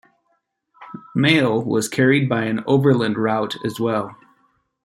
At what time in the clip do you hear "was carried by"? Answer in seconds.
1.61-2.45